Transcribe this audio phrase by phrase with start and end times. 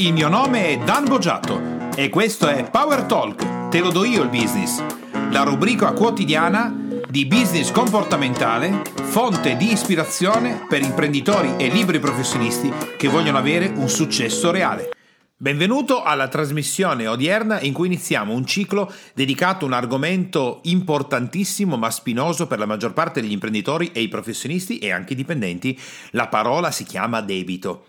[0.00, 4.22] Il mio nome è Dan Boggiato e questo è Power Talk, te lo do io
[4.22, 4.82] il business,
[5.30, 6.74] la rubrica quotidiana
[7.06, 13.90] di business comportamentale, fonte di ispirazione per imprenditori e libri professionisti che vogliono avere un
[13.90, 14.88] successo reale.
[15.36, 21.90] Benvenuto alla trasmissione odierna in cui iniziamo un ciclo dedicato a un argomento importantissimo ma
[21.90, 25.78] spinoso per la maggior parte degli imprenditori e i professionisti e anche i dipendenti.
[26.12, 27.84] La parola si chiama debito.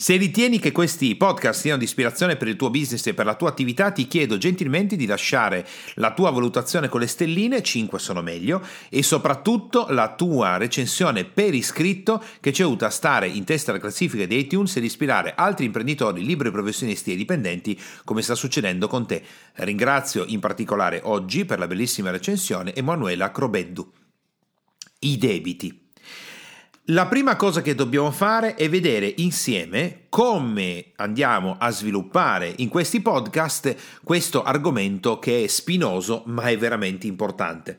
[0.00, 3.34] Se ritieni che questi podcast siano di ispirazione per il tuo business e per la
[3.34, 8.22] tua attività, ti chiedo gentilmente di lasciare la tua valutazione con le stelline, 5 sono
[8.22, 13.72] meglio, e soprattutto la tua recensione per iscritto che ci aiuta a stare in testa
[13.72, 18.88] alla classifica di iTunes ed ispirare altri imprenditori, liberi professionisti e dipendenti come sta succedendo
[18.88, 19.22] con te.
[19.56, 23.92] Ringrazio in particolare oggi per la bellissima recensione Emanuela Crobeddu.
[25.00, 25.79] I debiti.
[26.84, 33.00] La prima cosa che dobbiamo fare è vedere insieme come andiamo a sviluppare in questi
[33.00, 37.78] podcast questo argomento che è spinoso ma è veramente importante.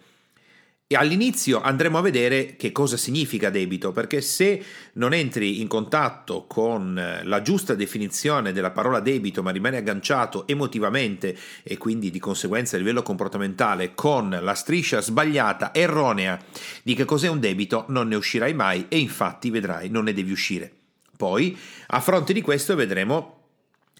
[0.91, 4.61] E all'inizio andremo a vedere che cosa significa debito, perché se
[4.95, 11.33] non entri in contatto con la giusta definizione della parola debito, ma rimani agganciato emotivamente
[11.63, 16.37] e quindi di conseguenza a livello comportamentale con la striscia sbagliata, erronea
[16.83, 20.33] di che cos'è un debito, non ne uscirai mai e infatti vedrai non ne devi
[20.33, 20.69] uscire.
[21.15, 23.40] Poi, a fronte di questo, vedremo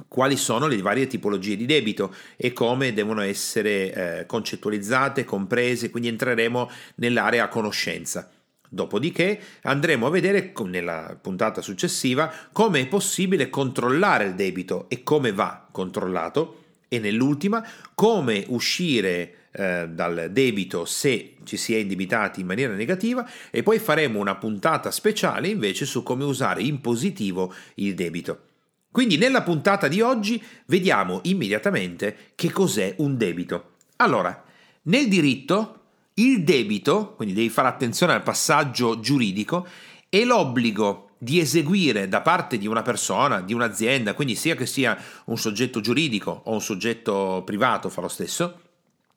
[0.07, 6.09] quali sono le varie tipologie di debito e come devono essere eh, concettualizzate, comprese, quindi
[6.09, 8.29] entreremo nell'area conoscenza.
[8.73, 15.33] Dopodiché andremo a vedere nella puntata successiva come è possibile controllare il debito e come
[15.33, 22.45] va controllato e nell'ultima come uscire eh, dal debito se ci si è indebitati in
[22.45, 27.93] maniera negativa e poi faremo una puntata speciale invece su come usare in positivo il
[27.93, 28.50] debito.
[28.91, 33.75] Quindi nella puntata di oggi vediamo immediatamente che cos'è un debito.
[33.97, 34.43] Allora,
[34.83, 35.79] nel diritto
[36.15, 39.65] il debito, quindi devi fare attenzione al passaggio giuridico,
[40.09, 44.97] è l'obbligo di eseguire da parte di una persona, di un'azienda, quindi sia che sia
[45.25, 48.59] un soggetto giuridico o un soggetto privato, fa lo stesso,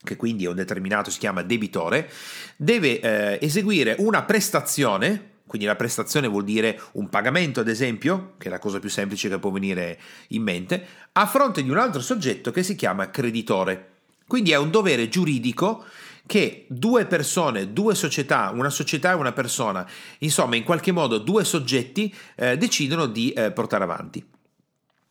[0.05, 2.09] che quindi è un determinato, si chiama debitore,
[2.57, 8.49] deve eh, eseguire una prestazione quindi la prestazione vuol dire un pagamento, ad esempio, che
[8.49, 12.01] è la cosa più semplice che può venire in mente, a fronte di un altro
[12.01, 13.91] soggetto che si chiama creditore.
[14.27, 15.85] Quindi è un dovere giuridico
[16.27, 19.87] che due persone, due società, una società e una persona,
[20.21, 24.25] insomma in qualche modo due soggetti eh, decidono di eh, portare avanti.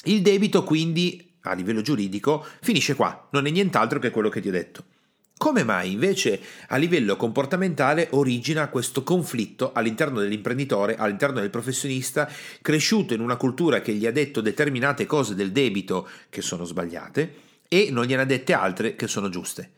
[0.06, 4.48] Il debito quindi a livello giuridico finisce qua, non è nient'altro che quello che ti
[4.48, 4.86] ho detto.
[5.44, 6.40] Come mai invece
[6.70, 12.30] a livello comportamentale origina questo conflitto all'interno dell'imprenditore, all'interno del professionista,
[12.62, 17.34] cresciuto in una cultura che gli ha detto determinate cose del debito che sono sbagliate
[17.68, 19.72] e non gliene ha dette altre che sono giuste?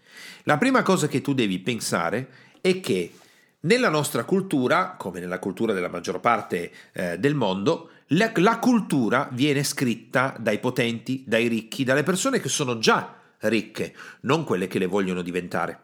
[0.43, 2.27] La prima cosa che tu devi pensare
[2.61, 3.13] è che
[3.61, 9.27] nella nostra cultura, come nella cultura della maggior parte eh, del mondo, la, la cultura
[9.31, 14.79] viene scritta dai potenti, dai ricchi, dalle persone che sono già ricche, non quelle che
[14.79, 15.79] le vogliono diventare.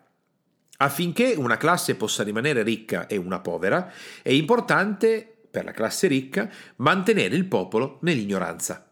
[0.77, 3.91] Affinché una classe possa rimanere ricca e una povera,
[4.21, 8.87] è importante per la classe ricca mantenere il popolo nell'ignoranza.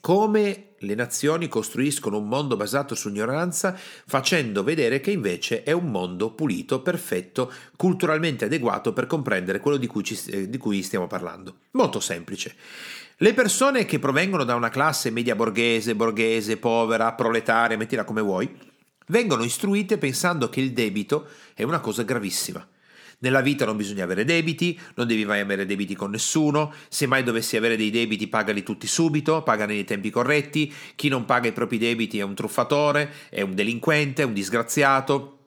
[0.00, 6.32] Come le nazioni costruiscono un mondo basato sull'ignoranza facendo vedere che invece è un mondo
[6.32, 11.58] pulito, perfetto, culturalmente adeguato per comprendere quello di cui, ci, eh, di cui stiamo parlando.
[11.72, 12.56] Molto semplice.
[13.22, 18.52] Le persone che provengono da una classe media borghese, borghese, povera, proletaria, mettila come vuoi,
[19.06, 22.66] vengono istruite pensando che il debito è una cosa gravissima.
[23.20, 27.22] Nella vita non bisogna avere debiti, non devi mai avere debiti con nessuno, se mai
[27.22, 31.52] dovessi avere dei debiti pagali tutti subito, pagali nei tempi corretti, chi non paga i
[31.52, 35.41] propri debiti è un truffatore, è un delinquente, è un disgraziato,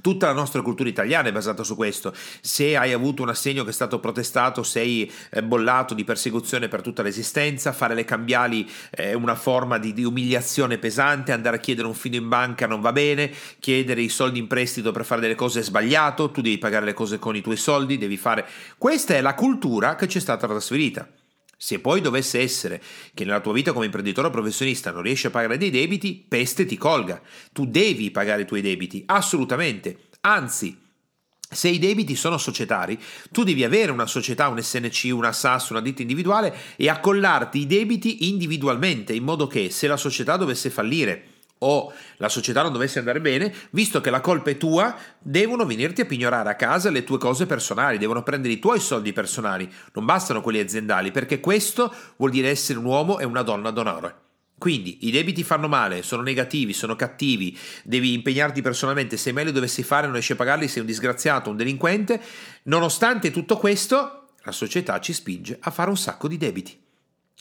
[0.00, 2.12] Tutta la nostra cultura italiana è basata su questo.
[2.40, 6.82] Se hai avuto un assegno che è stato protestato, sei eh, bollato di persecuzione per
[6.82, 11.86] tutta l'esistenza, fare le cambiali è una forma di, di, umiliazione pesante, andare a chiedere
[11.86, 15.34] un fido in banca non va bene, chiedere i soldi in prestito per fare delle
[15.34, 18.46] cose è sbagliato, tu devi pagare le cose con i tuoi soldi, devi fare...
[18.78, 21.08] Questa è la cultura che ci è stata trasferita.
[21.58, 22.82] Se poi dovesse essere
[23.14, 26.66] che nella tua vita come imprenditore o professionista non riesci a pagare dei debiti, peste
[26.66, 27.20] ti colga.
[27.52, 30.08] Tu devi pagare i tuoi debiti, assolutamente.
[30.20, 30.78] Anzi,
[31.48, 32.98] se i debiti sono societari,
[33.30, 37.66] tu devi avere una società, un SNC, una SAS, una ditta individuale e accollarti i
[37.66, 42.98] debiti individualmente, in modo che se la società dovesse fallire o la società non dovesse
[42.98, 47.04] andare bene, visto che la colpa è tua, devono venirti a pignorare a casa le
[47.04, 51.92] tue cose personali, devono prendere i tuoi soldi personali, non bastano quelli aziendali, perché questo
[52.16, 54.24] vuol dire essere un uomo e una donna d'onore.
[54.58, 59.52] Quindi i debiti fanno male, sono negativi, sono cattivi, devi impegnarti personalmente, se mai li
[59.52, 62.20] dovessi fare non riesci a pagarli, sei un disgraziato, un delinquente.
[62.64, 66.78] Nonostante tutto questo, la società ci spinge a fare un sacco di debiti.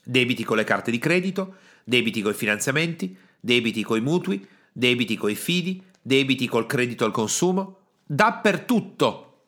[0.04, 5.36] Debiti con le carte di credito, debiti con i finanziamenti, debiti coi mutui, debiti coi
[5.36, 9.44] fidi, debiti col credito al consumo, dappertutto.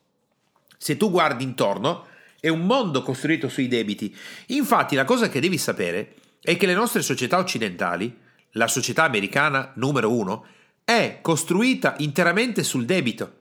[0.78, 2.06] Se tu guardi intorno,
[2.40, 4.16] è un mondo costruito sui debiti.
[4.48, 8.16] Infatti la cosa che devi sapere è che le nostre società occidentali,
[8.52, 10.46] la società americana numero uno,
[10.86, 13.34] è costruita interamente sul debito.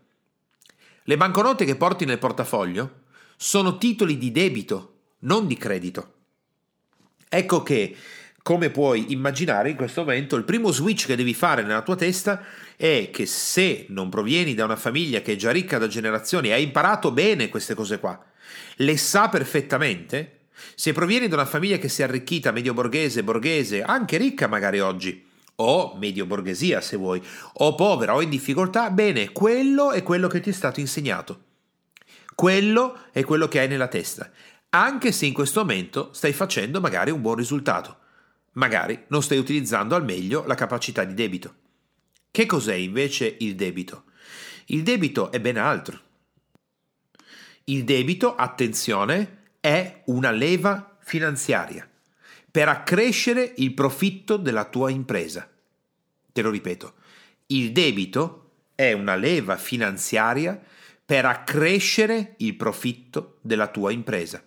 [1.03, 3.03] Le banconote che porti nel portafoglio
[3.37, 6.15] sono titoli di debito, non di credito.
[7.29, 7.95] Ecco che,
[8.47, 12.45] come puoi immaginare in questo momento, il primo switch che devi fare nella tua testa
[12.77, 16.53] è che se non provieni da una famiglia che è già ricca da generazioni e
[16.53, 18.25] hai imparato bene queste cose qua,
[18.77, 20.43] le sa perfettamente,
[20.77, 24.79] se provieni da una famiglia che si è arricchita, medio borghese, borghese, anche ricca magari
[24.79, 25.27] oggi,
[25.57, 27.21] o medio borghesia se vuoi,
[27.53, 31.41] o povera o in difficoltà, bene, quello è quello che ti è stato insegnato.
[32.33, 34.31] Quello è quello che hai nella testa,
[34.71, 38.05] anche se in questo momento stai facendo magari un buon risultato.
[38.57, 41.55] Magari non stai utilizzando al meglio la capacità di debito.
[42.31, 44.05] Che cos'è invece il debito?
[44.67, 46.01] Il debito è ben altro.
[47.65, 51.89] Il debito, attenzione, è una leva finanziaria
[52.51, 55.49] per accrescere il profitto della tua impresa.
[56.33, 56.95] Te lo ripeto,
[57.49, 60.61] il debito è una leva finanziaria
[61.05, 64.43] per accrescere il profitto della tua impresa.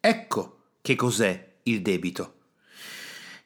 [0.00, 2.35] Ecco che cos'è il debito.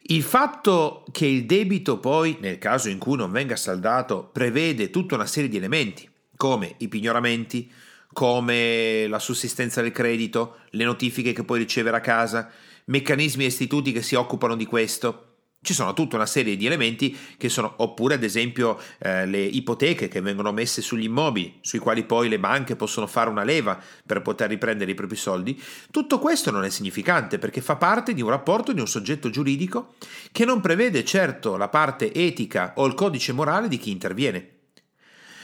[0.05, 5.15] Il fatto che il debito poi, nel caso in cui non venga saldato, prevede tutta
[5.15, 7.71] una serie di elementi, come i pignoramenti,
[8.13, 12.51] come la sussistenza del credito, le notifiche che puoi ricevere a casa,
[12.87, 15.30] meccanismi e istituti che si occupano di questo.
[15.63, 20.09] Ci sono tutta una serie di elementi che sono, oppure ad esempio eh, le ipoteche
[20.09, 24.23] che vengono messe sugli immobili, sui quali poi le banche possono fare una leva per
[24.23, 25.63] poter riprendere i propri soldi.
[25.91, 29.97] Tutto questo non è significante perché fa parte di un rapporto di un soggetto giuridico
[30.33, 34.61] che non prevede certo la parte etica o il codice morale di chi interviene.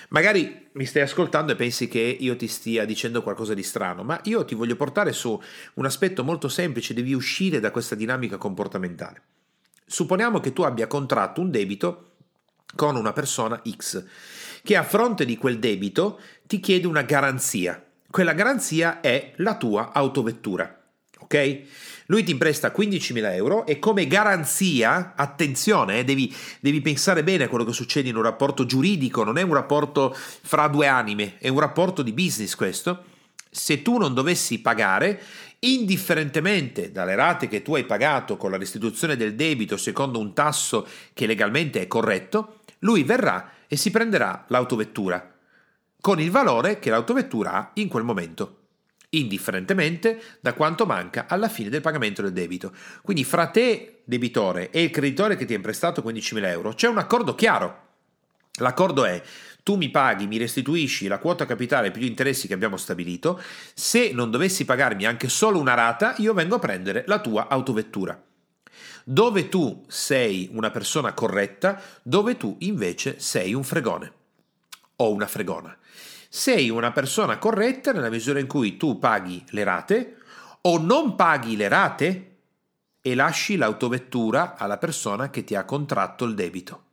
[0.08, 4.18] Magari mi stai ascoltando e pensi che io ti stia dicendo qualcosa di strano, ma
[4.24, 5.38] io ti voglio portare su
[5.74, 9.22] un aspetto molto semplice, devi uscire da questa dinamica comportamentale.
[9.87, 12.11] Supponiamo che tu abbia contratto un debito
[12.75, 14.05] con una persona X,
[14.62, 17.83] che a fronte di quel debito ti chiede una garanzia.
[18.11, 20.83] Quella garanzia è la tua autovettura.
[21.21, 21.62] Ok?
[22.06, 27.49] Lui ti presta 15.000 euro e come garanzia, attenzione, eh, devi, devi, pensare bene a
[27.49, 31.49] quello che succede in un rapporto giuridico, non è un rapporto fra due anime, è
[31.49, 33.05] un rapporto di business questo.
[33.50, 35.21] Se tu non dovessi pagare,
[35.74, 40.86] indifferentemente dalle rate che tu hai pagato con la restituzione del debito secondo un tasso
[41.12, 45.34] che legalmente è corretto, lui verrà e si prenderà l'autovettura
[46.00, 48.60] con il valore che l'autovettura ha in quel momento
[49.10, 52.72] indifferentemente da quanto manca alla fine del pagamento del debito.
[53.02, 56.98] Quindi fra te, debitore, e il creditore che ti ha prestato 15.000 euro c'è un
[56.98, 57.86] accordo chiaro.
[58.58, 59.23] L'accordo è
[59.62, 63.41] tu mi paghi, mi restituisci la quota capitale più gli interessi che abbiamo stabilito,
[63.75, 68.23] se non dovessi pagarmi anche solo una rata, io vengo a prendere la tua autovettura.
[69.05, 74.12] Dove tu sei una persona corretta, dove tu invece sei un fregone
[74.97, 75.76] o una fregona
[76.28, 80.16] sei una persona corretta nella misura in cui tu paghi le rate
[80.62, 82.37] o non paghi le rate
[83.00, 86.86] e lasci l'autovettura alla persona che ti ha contratto il debito.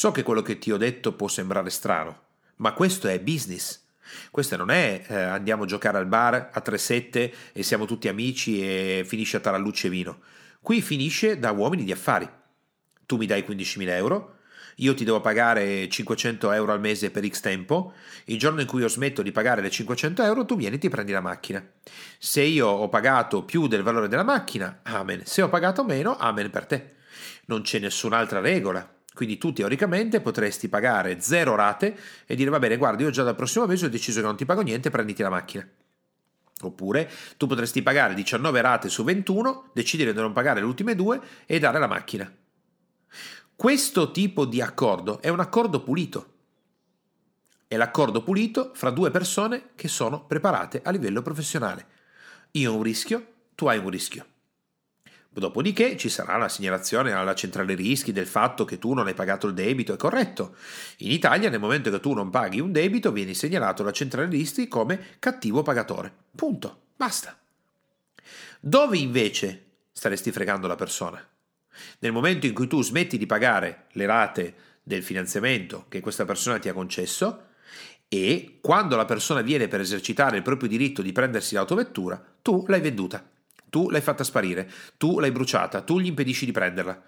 [0.00, 2.20] So che quello che ti ho detto può sembrare strano,
[2.56, 3.82] ma questo è business.
[4.30, 8.62] Questo non è eh, andiamo a giocare al bar a 3-7 e siamo tutti amici
[8.62, 10.20] e finisce a tarallucce vino.
[10.62, 12.26] Qui finisce da uomini di affari.
[13.04, 14.36] Tu mi dai 15.000 euro,
[14.76, 17.92] io ti devo pagare 500 euro al mese per X tempo,
[18.24, 20.88] il giorno in cui io smetto di pagare le 500 euro tu vieni e ti
[20.88, 21.62] prendi la macchina.
[22.18, 25.26] Se io ho pagato più del valore della macchina, amen.
[25.26, 26.94] Se ho pagato meno, amen per te.
[27.48, 28.94] Non c'è nessun'altra regola.
[29.12, 33.34] Quindi tu teoricamente potresti pagare zero rate e dire va bene, guarda, io già dal
[33.34, 35.68] prossimo mese ho deciso che non ti pago niente, prenditi la macchina.
[36.62, 41.20] Oppure tu potresti pagare 19 rate su 21, decidere di non pagare le ultime due
[41.46, 42.32] e dare la macchina.
[43.56, 46.34] Questo tipo di accordo è un accordo pulito.
[47.66, 51.86] È l'accordo pulito fra due persone che sono preparate a livello professionale.
[52.52, 54.26] Io ho un rischio, tu hai un rischio.
[55.32, 59.46] Dopodiché ci sarà la segnalazione alla centrale rischi del fatto che tu non hai pagato
[59.46, 60.56] il debito, è corretto.
[60.98, 64.66] In Italia nel momento che tu non paghi un debito vieni segnalato alla centrale rischi
[64.66, 66.12] come cattivo pagatore.
[66.34, 66.80] Punto.
[66.96, 67.38] Basta.
[68.58, 71.24] Dove invece staresti fregando la persona?
[72.00, 76.58] Nel momento in cui tu smetti di pagare le rate del finanziamento che questa persona
[76.58, 77.44] ti ha concesso
[78.08, 82.80] e quando la persona viene per esercitare il proprio diritto di prendersi l'autovettura, tu l'hai
[82.80, 83.29] venduta,
[83.70, 87.02] tu l'hai fatta sparire, tu l'hai bruciata, tu gli impedisci di prenderla.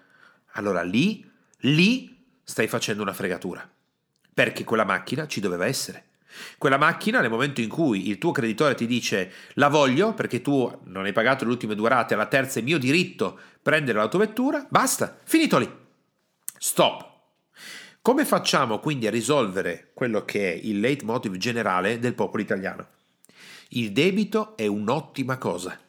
[0.53, 1.29] Allora lì,
[1.59, 3.69] lì stai facendo una fregatura,
[4.33, 6.05] perché quella macchina ci doveva essere.
[6.57, 10.79] Quella macchina, nel momento in cui il tuo creditore ti dice la voglio perché tu
[10.85, 15.15] non hai pagato le ultime due rate, alla terza è mio diritto prendere l'autovettura, basta,
[15.23, 15.69] finito lì.
[16.57, 17.11] Stop.
[18.01, 22.87] Come facciamo quindi a risolvere quello che è il leitmotiv generale del popolo italiano?
[23.69, 25.79] Il debito è un'ottima cosa.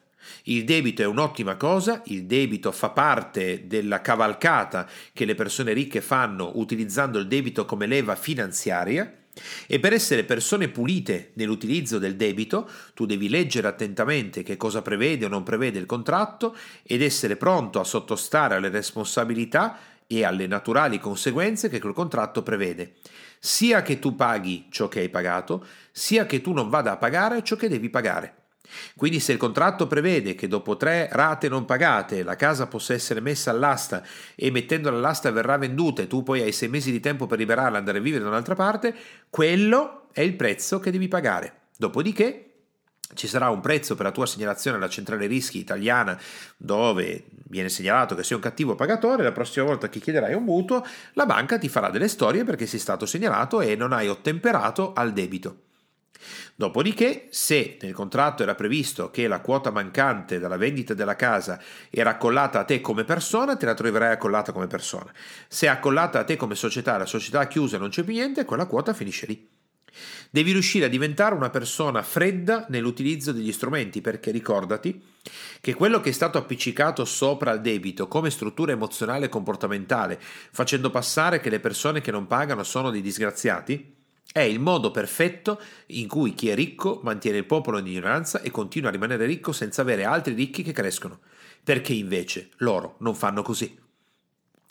[0.45, 6.01] Il debito è un'ottima cosa, il debito fa parte della cavalcata che le persone ricche
[6.01, 9.19] fanno utilizzando il debito come leva finanziaria
[9.67, 15.25] e per essere persone pulite nell'utilizzo del debito, tu devi leggere attentamente che cosa prevede
[15.25, 21.01] o non prevede il contratto ed essere pronto a sottostare alle responsabilità e alle naturali
[21.01, 22.95] conseguenze che quel contratto prevede,
[23.39, 27.43] sia che tu paghi ciò che hai pagato, sia che tu non vada a pagare
[27.43, 28.44] ciò che devi pagare.
[28.97, 33.21] Quindi se il contratto prevede che dopo tre rate non pagate la casa possa essere
[33.21, 34.03] messa all'asta
[34.35, 37.77] e mettendola all'asta verrà venduta e tu poi hai sei mesi di tempo per liberarla
[37.77, 38.95] e andare a vivere da un'altra parte,
[39.31, 41.63] quello è il prezzo che devi pagare.
[41.77, 42.51] Dopodiché
[43.15, 46.19] ci sarà un prezzo per la tua segnalazione alla centrale rischi italiana
[46.57, 50.85] dove viene segnalato che sei un cattivo pagatore, la prossima volta che chiederai un mutuo,
[51.13, 55.13] la banca ti farà delle storie perché sei stato segnalato e non hai ottemperato al
[55.13, 55.59] debito.
[56.55, 62.11] Dopodiché, se nel contratto era previsto che la quota mancante dalla vendita della casa era
[62.11, 65.13] accollata a te come persona, te la troverai accollata come persona.
[65.49, 68.13] Se è accollata a te come società, la società è chiusa e non c'è più
[68.13, 69.49] niente, quella quota finisce lì.
[70.31, 75.01] Devi riuscire a diventare una persona fredda nell'utilizzo degli strumenti, perché ricordati
[75.61, 80.91] che quello che è stato appiccicato sopra il debito come struttura emozionale e comportamentale, facendo
[80.91, 83.94] passare che le persone che non pagano sono dei disgraziati,
[84.35, 88.51] è il modo perfetto in cui chi è ricco mantiene il popolo in ignoranza e
[88.51, 91.21] continua a rimanere ricco senza avere altri ricchi che crescono,
[91.63, 93.79] perché invece loro non fanno così.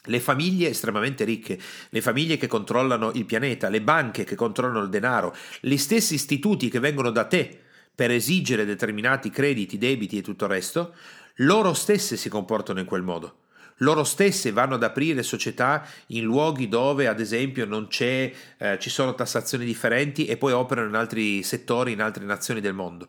[0.08, 4.90] Le famiglie estremamente ricche, le famiglie che controllano il pianeta, le banche che controllano il
[4.90, 7.58] denaro, gli stessi istituti che vengono da te
[7.96, 10.94] per esigere determinati crediti, debiti e tutto il resto,
[11.36, 13.43] loro stesse si comportano in quel modo
[13.78, 18.90] loro stesse vanno ad aprire società in luoghi dove ad esempio non c'è, eh, ci
[18.90, 23.08] sono tassazioni differenti e poi operano in altri settori, in altre nazioni del mondo.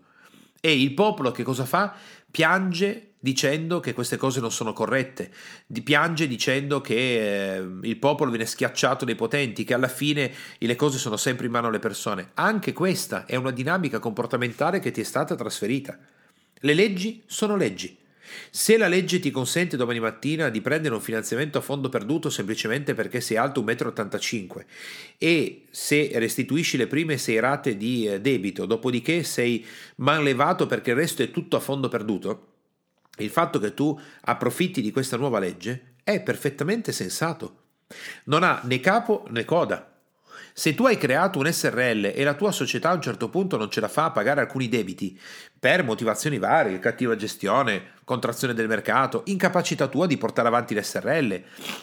[0.60, 1.94] E il popolo che cosa fa?
[2.30, 5.32] Piange dicendo che queste cose non sono corrette,
[5.82, 10.98] piange dicendo che eh, il popolo viene schiacciato dai potenti, che alla fine le cose
[10.98, 12.32] sono sempre in mano alle persone.
[12.34, 15.98] Anche questa è una dinamica comportamentale che ti è stata trasferita.
[16.52, 17.96] Le leggi sono leggi.
[18.50, 22.94] Se la legge ti consente domani mattina di prendere un finanziamento a fondo perduto semplicemente
[22.94, 24.64] perché sei alto 1,85 m
[25.18, 29.64] e se restituisci le prime 6 rate di eh, debito, dopodiché sei
[29.96, 32.52] manlevato perché il resto è tutto a fondo perduto,
[33.18, 37.62] il fatto che tu approfitti di questa nuova legge è perfettamente sensato.
[38.24, 39.93] Non ha né capo né coda.
[40.56, 43.72] Se tu hai creato un SRL e la tua società a un certo punto non
[43.72, 45.18] ce la fa a pagare alcuni debiti,
[45.58, 51.42] per motivazioni varie, cattiva gestione, contrazione del mercato, incapacità tua di portare avanti l'SRL,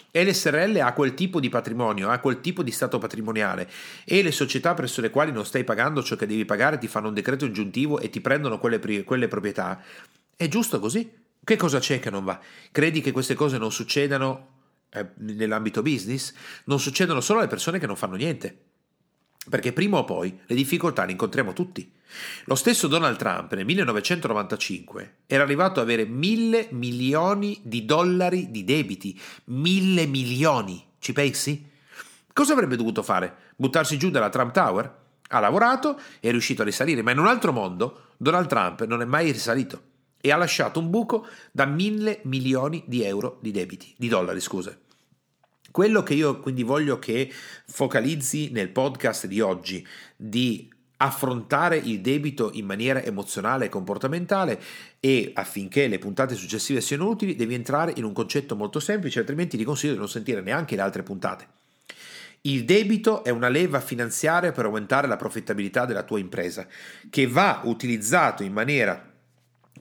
[0.10, 3.70] e l'SRL ha quel tipo di patrimonio, ha quel tipo di stato patrimoniale,
[4.06, 7.10] e le società presso le quali non stai pagando ciò che devi pagare ti fanno
[7.10, 9.84] un decreto aggiuntivo e ti prendono quelle, quelle proprietà,
[10.34, 11.12] è giusto così?
[11.44, 12.40] Che cosa c'è che non va?
[12.72, 14.51] Credi che queste cose non succedano
[15.18, 16.34] nell'ambito business,
[16.66, 18.66] non succedono solo alle persone che non fanno niente.
[19.50, 21.92] Perché prima o poi le difficoltà le incontriamo tutti.
[22.46, 28.64] Lo stesso Donald Trump nel 1995 era arrivato ad avere mille milioni di dollari di
[28.64, 29.20] debiti.
[29.46, 30.84] Mille milioni.
[31.00, 31.70] Ci pensi?
[32.34, 33.36] Cosa avrebbe dovuto fare?
[33.56, 35.00] Buttarsi giù dalla Trump Tower?
[35.28, 39.02] Ha lavorato e è riuscito a risalire, ma in un altro mondo Donald Trump non
[39.02, 39.90] è mai risalito
[40.22, 44.78] e ha lasciato un buco da mille milioni di euro di debiti, di dollari, scusa.
[45.72, 47.32] Quello che io quindi voglio che
[47.66, 49.86] focalizzi nel podcast di oggi,
[50.16, 54.62] di affrontare il debito in maniera emozionale e comportamentale
[55.00, 59.58] e affinché le puntate successive siano utili devi entrare in un concetto molto semplice, altrimenti
[59.58, 61.48] ti consiglio di non sentire neanche le altre puntate.
[62.42, 66.68] Il debito è una leva finanziaria per aumentare la profittabilità della tua impresa,
[67.10, 69.11] che va utilizzato in maniera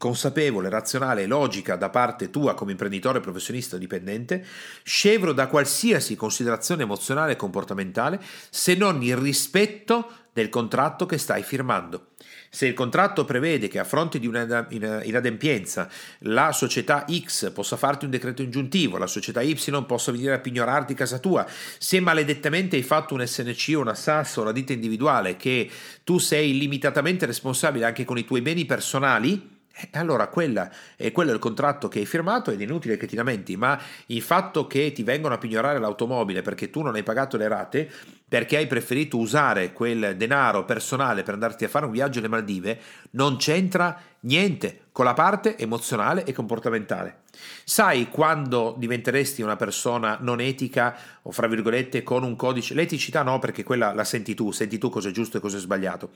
[0.00, 4.42] consapevole, razionale e logica da parte tua come imprenditore professionista o dipendente,
[4.82, 11.42] scevro da qualsiasi considerazione emozionale e comportamentale se non il rispetto del contratto che stai
[11.42, 12.12] firmando.
[12.48, 15.90] Se il contratto prevede che a fronte di un'inadempienza
[16.20, 19.54] la società X possa farti un decreto ingiuntivo, la società Y
[19.86, 21.46] possa venire a pignorarti casa tua,
[21.78, 25.70] se maledettamente hai fatto un SNC o una SAS o una ditta individuale che
[26.04, 31.12] tu sei limitatamente responsabile anche con i tuoi beni personali, e eh, allora quella, è
[31.12, 34.22] quello è il contratto che hai firmato ed è inutile che ti lamenti, ma il
[34.22, 37.90] fatto che ti vengono a pignorare l'automobile perché tu non hai pagato le rate,
[38.30, 42.80] perché hai preferito usare quel denaro personale per andarti a fare un viaggio alle Maldive,
[43.10, 47.22] non c'entra niente con la parte emozionale e comportamentale.
[47.64, 53.40] Sai quando diventeresti una persona non etica o fra virgolette con un codice, l'eticità no
[53.40, 56.10] perché quella la senti tu, senti tu cosa è giusto e cosa è sbagliato.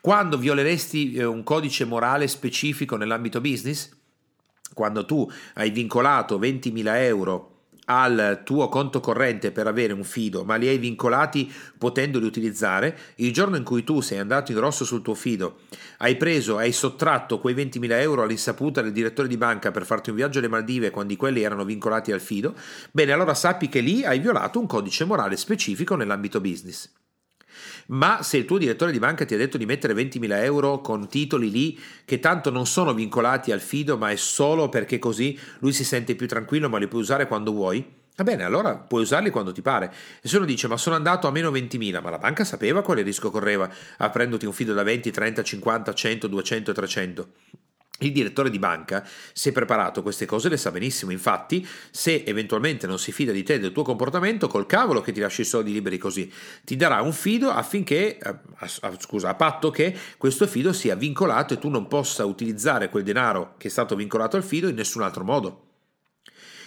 [0.00, 3.90] Quando violeresti eh, un codice morale specifico nell'ambito business?
[4.72, 7.55] Quando tu hai vincolato 20.000 euro
[7.86, 13.32] al tuo conto corrente per avere un fido, ma li hai vincolati potendoli utilizzare, il
[13.32, 15.60] giorno in cui tu sei andato in rosso sul tuo fido,
[15.98, 20.16] hai preso, hai sottratto quei 20.000 euro all'insaputa del direttore di banca per farti un
[20.16, 22.54] viaggio alle Maldive quando quelli erano vincolati al fido,
[22.90, 26.90] bene, allora sappi che lì hai violato un codice morale specifico nell'ambito business.
[27.86, 31.08] Ma se il tuo direttore di banca ti ha detto di mettere 20.000 euro con
[31.08, 35.72] titoli lì che tanto non sono vincolati al fido, ma è solo perché così lui
[35.72, 37.84] si sente più tranquillo, ma li puoi usare quando vuoi,
[38.16, 39.92] Va bene, allora puoi usarli quando ti pare.
[40.22, 43.02] E se uno dice, ma sono andato a meno 20.000, ma la banca sapeva quale
[43.02, 47.28] rischio correva aprendoti un fido da 20, 30, 50, 100, 200 e 300.
[48.00, 49.06] Il direttore di banca
[49.42, 53.54] è preparato, queste cose le sa benissimo, infatti se eventualmente non si fida di te
[53.54, 56.30] e del tuo comportamento, col cavolo che ti lasci i soldi liberi così,
[56.62, 58.34] ti darà un fido affinché, eh,
[58.98, 63.54] scusa, a patto che questo fido sia vincolato e tu non possa utilizzare quel denaro
[63.56, 65.64] che è stato vincolato al fido in nessun altro modo.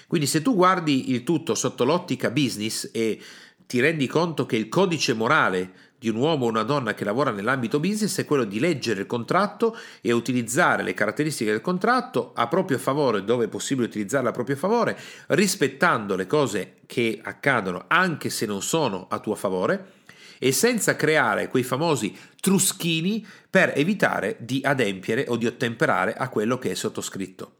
[0.07, 3.21] Quindi se tu guardi il tutto sotto l'ottica business e
[3.67, 7.31] ti rendi conto che il codice morale di un uomo o una donna che lavora
[7.31, 12.47] nell'ambito business è quello di leggere il contratto e utilizzare le caratteristiche del contratto a
[12.47, 18.29] proprio favore, dove è possibile utilizzarle a proprio favore, rispettando le cose che accadono anche
[18.29, 19.97] se non sono a tuo favore
[20.39, 26.57] e senza creare quei famosi truschini per evitare di adempiere o di ottemperare a quello
[26.57, 27.55] che è sottoscritto.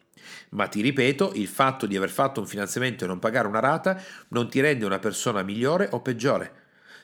[0.51, 4.01] Ma ti ripeto, il fatto di aver fatto un finanziamento e non pagare una rata
[4.29, 6.58] non ti rende una persona migliore o peggiore.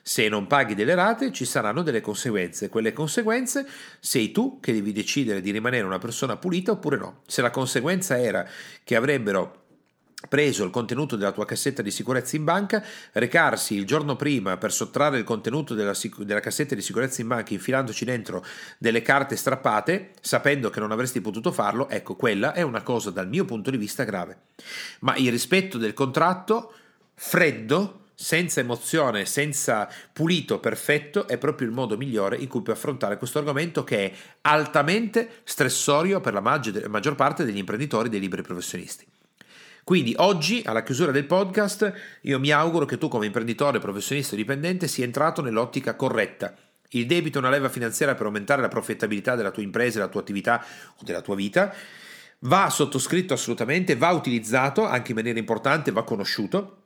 [0.08, 2.70] Se non paghi delle rate ci saranno delle conseguenze.
[2.70, 3.66] Quelle conseguenze
[4.00, 7.22] sei tu che devi decidere di rimanere una persona pulita oppure no.
[7.26, 8.48] Se la conseguenza era
[8.84, 9.64] che avrebbero
[10.30, 14.72] preso il contenuto della tua cassetta di sicurezza in banca, recarsi il giorno prima per
[14.72, 18.46] sottrarre il contenuto della, della, cassetta di sicurezza in banca infilandoci dentro
[18.78, 23.28] delle carte strappate, sapendo che non avresti potuto farlo, ecco, quella è una cosa dal
[23.28, 24.38] mio punto di vista grave.
[25.00, 26.72] Ma il rispetto del contratto,
[27.16, 33.18] freddo, senza emozione, senza pulito perfetto, è proprio il modo migliore in cui puoi affrontare
[33.18, 39.06] questo argomento che è altamente stressorio per la maggior, parte degli imprenditori dei liberi professionisti.
[39.84, 44.38] Quindi oggi, alla chiusura del podcast, io mi auguro che tu come imprenditore, professionista o
[44.38, 46.56] dipendente sia entrato nell'ottica corretta.
[46.90, 50.22] Il debito è una leva finanziaria per aumentare la profittabilità della tua impresa, della tua
[50.22, 51.72] attività o della tua vita.
[52.40, 56.85] Va sottoscritto assolutamente, va utilizzato anche in maniera importante, va conosciuto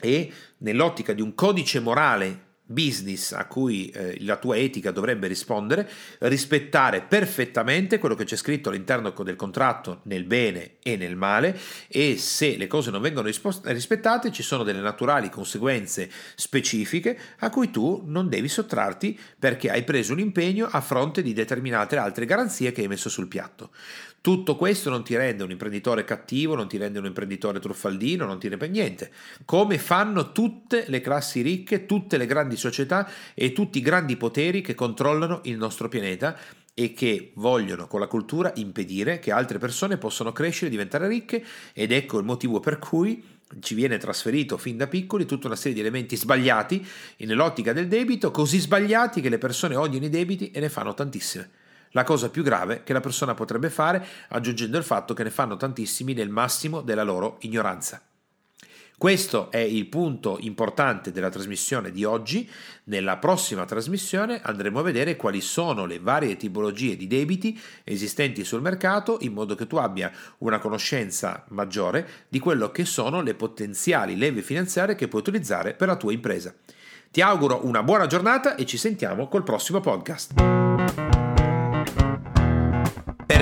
[0.00, 5.90] e nell'ottica di un codice morale business a cui eh, la tua etica dovrebbe rispondere,
[6.20, 11.58] rispettare perfettamente quello che c'è scritto all'interno del contratto nel bene e nel male
[11.88, 17.70] e se le cose non vengono rispettate ci sono delle naturali conseguenze specifiche a cui
[17.70, 22.70] tu non devi sottrarti perché hai preso un impegno a fronte di determinate altre garanzie
[22.70, 23.70] che hai messo sul piatto.
[24.22, 28.38] Tutto questo non ti rende un imprenditore cattivo, non ti rende un imprenditore truffaldino, non
[28.38, 29.10] ti rende niente.
[29.46, 34.60] Come fanno tutte le classi ricche, tutte le grandi società e tutti i grandi poteri
[34.60, 36.36] che controllano il nostro pianeta
[36.74, 41.42] e che vogliono con la cultura impedire che altre persone possano crescere e diventare ricche
[41.72, 43.24] ed ecco il motivo per cui
[43.60, 46.86] ci viene trasferito fin da piccoli tutta una serie di elementi sbagliati
[47.20, 51.59] nell'ottica del debito, così sbagliati che le persone odiano i debiti e ne fanno tantissime
[51.90, 55.56] la cosa più grave che la persona potrebbe fare, aggiungendo il fatto che ne fanno
[55.56, 58.02] tantissimi nel massimo della loro ignoranza.
[59.00, 62.46] Questo è il punto importante della trasmissione di oggi.
[62.84, 68.60] Nella prossima trasmissione andremo a vedere quali sono le varie tipologie di debiti esistenti sul
[68.60, 74.18] mercato in modo che tu abbia una conoscenza maggiore di quello che sono le potenziali
[74.18, 76.54] leve finanziarie che puoi utilizzare per la tua impresa.
[77.10, 80.59] Ti auguro una buona giornata e ci sentiamo col prossimo podcast